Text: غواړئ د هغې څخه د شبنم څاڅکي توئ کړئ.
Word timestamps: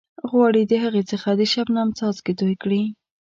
غواړئ 0.29 0.63
د 0.67 0.73
هغې 0.83 1.03
څخه 1.11 1.29
د 1.33 1.41
شبنم 1.53 1.87
څاڅکي 1.97 2.33
توئ 2.39 2.55
کړئ. 2.63 2.81